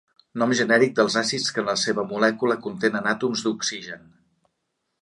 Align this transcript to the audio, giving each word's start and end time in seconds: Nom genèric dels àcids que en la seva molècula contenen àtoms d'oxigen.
Nom 0.41 0.53
genèric 0.59 0.95
dels 0.99 1.17
àcids 1.21 1.51
que 1.57 1.63
en 1.65 1.69
la 1.73 1.77
seva 1.83 2.07
molècula 2.15 2.59
contenen 2.65 3.13
àtoms 3.13 3.47
d'oxigen. 3.51 4.11